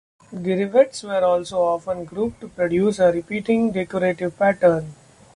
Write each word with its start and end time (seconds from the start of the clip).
The 0.33 0.55
rivets 0.55 1.03
were 1.03 1.23
also 1.23 1.61
often 1.61 2.05
grouped 2.05 2.41
to 2.41 2.47
produce 2.47 2.97
a 2.97 3.11
repeating 3.11 3.69
decorative 3.69 4.35
pattern. 4.35 4.93